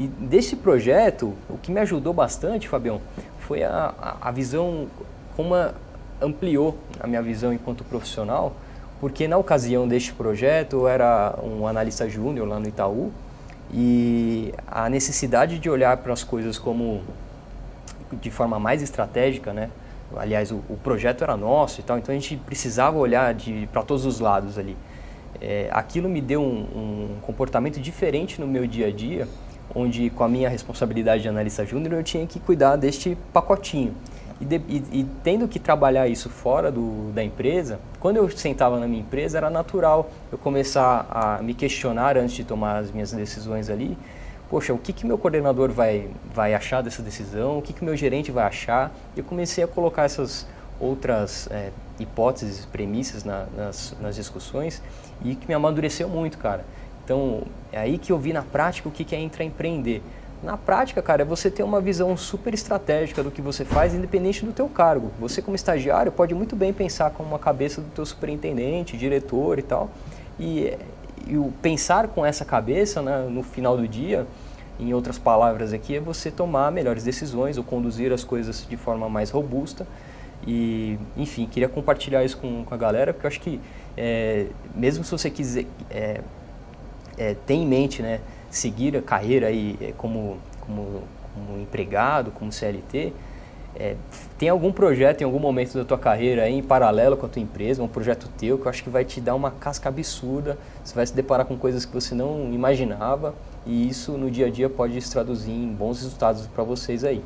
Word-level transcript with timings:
E 0.00 0.06
desse 0.06 0.56
projeto, 0.56 1.34
o 1.46 1.58
que 1.58 1.70
me 1.70 1.78
ajudou 1.78 2.14
bastante, 2.14 2.66
Fabião, 2.66 3.02
foi 3.40 3.62
a, 3.62 4.16
a, 4.18 4.30
visão, 4.30 4.86
como 5.36 5.54
ampliou 6.22 6.78
a 6.98 7.06
minha 7.06 7.20
visão 7.20 7.52
enquanto 7.52 7.84
profissional, 7.84 8.54
porque 8.98 9.28
na 9.28 9.36
ocasião 9.36 9.86
deste 9.86 10.14
projeto 10.14 10.76
eu 10.76 10.88
era 10.88 11.38
um 11.42 11.66
analista 11.66 12.08
júnior 12.08 12.48
lá 12.48 12.58
no 12.58 12.66
Itaú 12.66 13.12
e 13.70 14.54
a 14.66 14.88
necessidade 14.88 15.58
de 15.58 15.68
olhar 15.68 15.98
para 15.98 16.14
as 16.14 16.24
coisas 16.24 16.58
como 16.58 17.02
de 18.10 18.30
forma 18.30 18.58
mais 18.58 18.80
estratégica, 18.80 19.52
né? 19.52 19.68
Aliás, 20.16 20.50
o, 20.50 20.62
o 20.70 20.78
projeto 20.82 21.22
era 21.22 21.36
nosso 21.36 21.80
e 21.80 21.82
tal, 21.82 21.98
então 21.98 22.14
a 22.14 22.18
gente 22.18 22.38
precisava 22.38 22.96
olhar 22.96 23.36
para 23.70 23.82
todos 23.82 24.06
os 24.06 24.18
lados 24.18 24.56
ali. 24.56 24.78
É, 25.42 25.68
aquilo 25.70 26.08
me 26.08 26.22
deu 26.22 26.40
um, 26.40 26.62
um 26.74 27.20
comportamento 27.20 27.78
diferente 27.78 28.40
no 28.40 28.46
meu 28.46 28.66
dia 28.66 28.86
a 28.86 28.90
dia 28.90 29.28
onde 29.74 30.10
com 30.10 30.24
a 30.24 30.28
minha 30.28 30.48
responsabilidade 30.48 31.22
de 31.22 31.28
analista 31.28 31.64
júnior 31.64 31.94
eu 31.94 32.02
tinha 32.02 32.26
que 32.26 32.40
cuidar 32.40 32.76
deste 32.76 33.16
pacotinho. 33.32 33.94
E, 34.40 34.44
de, 34.44 34.56
e, 34.68 35.00
e, 35.00 35.06
tendo 35.22 35.46
que 35.46 35.58
trabalhar 35.58 36.08
isso 36.08 36.30
fora 36.30 36.72
do, 36.72 37.12
da 37.12 37.22
empresa, 37.22 37.78
quando 38.00 38.16
eu 38.16 38.28
sentava 38.30 38.80
na 38.80 38.88
minha 38.88 39.02
empresa 39.02 39.36
era 39.36 39.50
natural 39.50 40.10
eu 40.32 40.38
começar 40.38 41.06
a 41.10 41.42
me 41.42 41.52
questionar 41.52 42.16
antes 42.16 42.34
de 42.34 42.44
tomar 42.44 42.78
as 42.78 42.90
minhas 42.90 43.12
decisões 43.12 43.68
ali. 43.68 43.98
Poxa, 44.48 44.72
o 44.72 44.78
que, 44.78 44.92
que 44.92 45.06
meu 45.06 45.18
coordenador 45.18 45.70
vai, 45.70 46.08
vai 46.34 46.54
achar 46.54 46.82
dessa 46.82 47.02
decisão? 47.02 47.58
O 47.58 47.62
que, 47.62 47.72
que 47.72 47.84
meu 47.84 47.96
gerente 47.96 48.32
vai 48.32 48.44
achar? 48.44 48.90
Eu 49.14 49.22
comecei 49.22 49.62
a 49.62 49.68
colocar 49.68 50.04
essas 50.04 50.46
outras 50.80 51.46
é, 51.52 51.70
hipóteses, 52.00 52.64
premissas 52.64 53.22
na, 53.22 53.44
nas, 53.54 53.94
nas 54.00 54.16
discussões 54.16 54.82
e 55.22 55.34
que 55.34 55.46
me 55.46 55.54
amadureceu 55.54 56.08
muito, 56.08 56.38
cara. 56.38 56.64
Então, 57.10 57.42
é 57.72 57.78
aí 57.80 57.98
que 57.98 58.12
eu 58.12 58.18
vi 58.20 58.32
na 58.32 58.42
prática 58.42 58.88
o 58.88 58.92
que 58.92 59.16
é 59.16 59.18
intraempreender. 59.18 60.00
Na 60.44 60.56
prática, 60.56 61.02
cara, 61.02 61.22
é 61.22 61.24
você 61.24 61.50
ter 61.50 61.64
uma 61.64 61.80
visão 61.80 62.16
super 62.16 62.54
estratégica 62.54 63.20
do 63.20 63.32
que 63.32 63.42
você 63.42 63.64
faz, 63.64 63.92
independente 63.92 64.44
do 64.44 64.52
teu 64.52 64.68
cargo. 64.68 65.10
Você, 65.18 65.42
como 65.42 65.56
estagiário, 65.56 66.12
pode 66.12 66.36
muito 66.36 66.54
bem 66.54 66.72
pensar 66.72 67.10
com 67.10 67.24
uma 67.24 67.38
cabeça 67.40 67.80
do 67.80 67.88
teu 67.88 68.06
superintendente, 68.06 68.96
diretor 68.96 69.58
e 69.58 69.62
tal. 69.62 69.90
E, 70.38 70.72
e 71.26 71.36
o 71.36 71.52
pensar 71.60 72.06
com 72.06 72.24
essa 72.24 72.44
cabeça 72.44 73.02
né, 73.02 73.26
no 73.28 73.42
final 73.42 73.76
do 73.76 73.88
dia, 73.88 74.24
em 74.78 74.94
outras 74.94 75.18
palavras 75.18 75.72
aqui, 75.72 75.96
é 75.96 76.00
você 76.00 76.30
tomar 76.30 76.70
melhores 76.70 77.02
decisões 77.02 77.58
ou 77.58 77.64
conduzir 77.64 78.12
as 78.12 78.22
coisas 78.22 78.64
de 78.70 78.76
forma 78.76 79.08
mais 79.08 79.30
robusta. 79.30 79.84
E, 80.46 80.96
enfim, 81.16 81.48
queria 81.50 81.68
compartilhar 81.68 82.22
isso 82.22 82.38
com, 82.38 82.64
com 82.64 82.72
a 82.72 82.78
galera, 82.78 83.12
porque 83.12 83.26
eu 83.26 83.28
acho 83.28 83.40
que, 83.40 83.60
é, 83.96 84.46
mesmo 84.76 85.02
se 85.02 85.10
você 85.10 85.28
quiser 85.28 85.66
é, 85.90 86.20
é, 87.20 87.36
tem 87.46 87.62
em 87.62 87.66
mente 87.66 88.00
né, 88.00 88.20
seguir 88.50 88.96
a 88.96 89.02
carreira 89.02 89.48
aí, 89.48 89.76
é, 89.78 89.92
como, 89.96 90.38
como, 90.58 91.02
como 91.34 91.60
empregado, 91.60 92.30
como 92.30 92.50
CLT, 92.50 93.12
é, 93.76 93.94
tem 94.38 94.48
algum 94.48 94.72
projeto 94.72 95.20
em 95.20 95.24
algum 95.24 95.38
momento 95.38 95.74
da 95.74 95.84
tua 95.84 95.98
carreira 95.98 96.44
aí, 96.44 96.54
em 96.54 96.62
paralelo 96.62 97.16
com 97.18 97.26
a 97.26 97.28
tua 97.28 97.42
empresa, 97.42 97.82
um 97.82 97.88
projeto 97.88 98.26
teu 98.38 98.58
que 98.58 98.64
eu 98.64 98.70
acho 98.70 98.82
que 98.82 98.88
vai 98.88 99.04
te 99.04 99.20
dar 99.20 99.34
uma 99.34 99.50
casca 99.50 99.90
absurda, 99.90 100.58
você 100.82 100.94
vai 100.94 101.06
se 101.06 101.14
deparar 101.14 101.44
com 101.44 101.56
coisas 101.56 101.84
que 101.84 101.92
você 101.92 102.14
não 102.14 102.50
imaginava 102.52 103.34
e 103.66 103.86
isso 103.86 104.12
no 104.12 104.30
dia 104.30 104.46
a 104.46 104.50
dia 104.50 104.70
pode 104.70 105.00
se 105.00 105.12
traduzir 105.12 105.52
em 105.52 105.68
bons 105.68 106.02
resultados 106.02 106.46
para 106.46 106.64
vocês 106.64 107.04
aí. 107.04 107.22